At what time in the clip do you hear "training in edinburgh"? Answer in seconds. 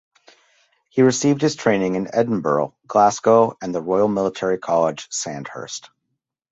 1.55-2.73